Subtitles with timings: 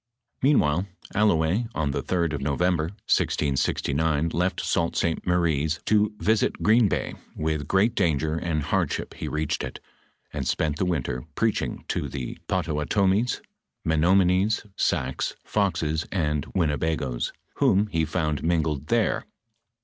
[0.39, 5.27] "f Meanwhile Allouez, on the 3d of November, 1669, left Sault St.
[5.27, 9.79] Mary's to visit Green bay; with great danger and hardship he reached it,
[10.33, 13.41] And spent the winter preaching to the Pottawatoraies,
[13.85, 19.27] Menomonees, Sacs, Foxes, and Winnebagoes, whom he found mingled there.